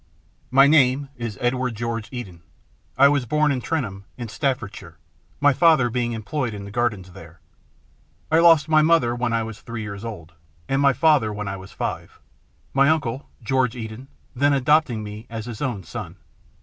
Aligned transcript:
My 0.49 0.65
name 0.65 1.09
is 1.15 1.37
Edward 1.39 1.75
George 1.75 2.09
Eden. 2.11 2.41
I 2.97 3.07
was 3.07 3.27
born 3.27 3.51
at 3.51 3.61
Trentham, 3.61 4.05
in 4.17 4.29
Staffordshire, 4.29 4.97
my 5.39 5.53
father 5.53 5.91
being 5.91 6.13
employed 6.13 6.55
in 6.55 6.65
the 6.65 6.71
gardens 6.71 7.11
there. 7.11 7.39
I 8.31 8.39
lost 8.39 8.67
my 8.67 8.81
mother 8.81 9.13
when 9.13 9.31
I 9.31 9.43
was 9.43 9.61
three 9.61 9.83
years 9.83 10.03
old, 10.03 10.33
and 10.67 10.81
my 10.81 10.93
father 10.93 11.31
when 11.31 11.47
I 11.47 11.55
was 11.57 11.71
five, 11.71 12.19
my 12.73 12.89
uncle, 12.89 13.29
George 13.43 13.75
Eden, 13.75 14.07
then 14.35 14.53
adopting 14.53 15.03
me 15.03 15.27
as 15.29 15.45
his 15.45 15.61
own 15.61 15.83
son. 15.83 16.15